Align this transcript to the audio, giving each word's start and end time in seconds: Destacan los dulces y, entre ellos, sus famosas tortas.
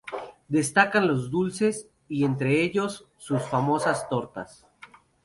Destacan 0.47 1.07
los 1.07 1.29
dulces 1.29 1.87
y, 2.07 2.25
entre 2.25 2.63
ellos, 2.63 3.05
sus 3.19 3.39
famosas 3.43 4.09
tortas. 4.09 4.65